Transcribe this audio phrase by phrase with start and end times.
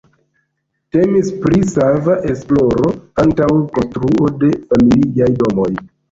[0.95, 2.89] Temis pri sava esploro
[3.25, 5.69] antaŭ konstruo de familiaj domoj.